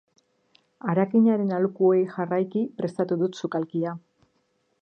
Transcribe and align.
Harakinaren 0.93 1.53
aholkuei 1.59 2.01
jarraiki 2.15 2.65
prestatu 2.81 3.19
dut 3.25 3.41
sukalkia. 3.43 3.99